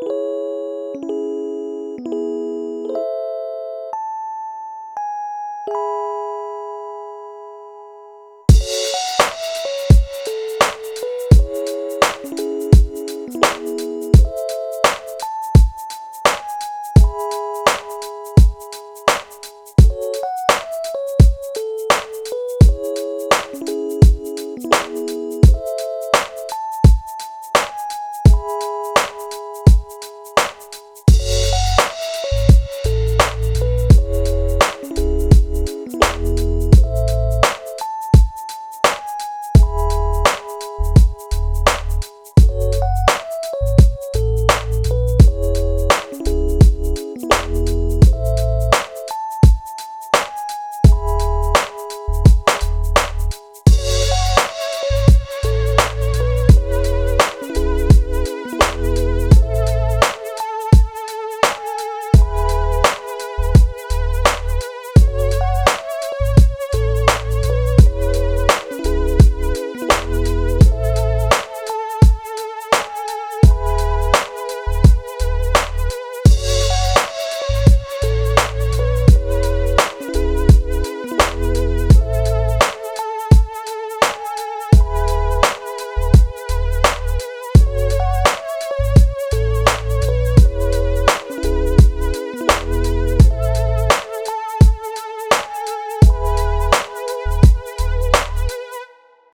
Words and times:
you 0.00 0.37